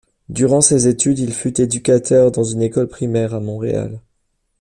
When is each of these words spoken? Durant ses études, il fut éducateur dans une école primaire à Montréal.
Durant 0.29 0.61
ses 0.61 0.87
études, 0.87 1.19
il 1.19 1.31
fut 1.31 1.61
éducateur 1.61 2.31
dans 2.31 2.43
une 2.43 2.63
école 2.63 2.87
primaire 2.87 3.35
à 3.35 3.39
Montréal. 3.39 4.01